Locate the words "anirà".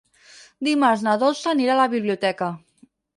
1.51-1.75